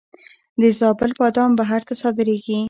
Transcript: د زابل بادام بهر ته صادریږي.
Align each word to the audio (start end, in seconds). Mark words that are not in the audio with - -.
د 0.61 0.63
زابل 0.79 1.11
بادام 1.19 1.51
بهر 1.59 1.81
ته 1.87 1.93
صادریږي. 2.01 2.57